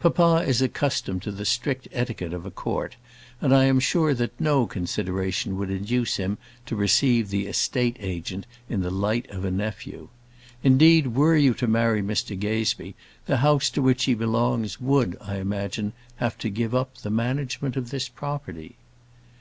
[0.00, 2.96] Papa is accustomed to the strict etiquette of a court,
[3.40, 8.46] and I am sure that no consideration would induce him to receive the estate agent
[8.68, 10.08] in the light of a nephew.
[10.64, 12.94] Indeed, were you to marry Mr Gazebee,
[13.26, 17.76] the house to which he belongs would, I imagine, have to give up the management
[17.76, 18.74] of this property.